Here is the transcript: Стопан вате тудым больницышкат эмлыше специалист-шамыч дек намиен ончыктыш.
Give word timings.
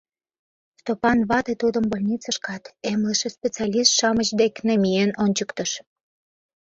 Стопан 0.79 1.19
вате 1.29 1.53
тудым 1.61 1.85
больницышкат 1.91 2.63
эмлыше 2.91 3.29
специалист-шамыч 3.37 4.29
дек 4.39 4.53
намиен 4.67 5.11
ончыктыш. 5.23 5.71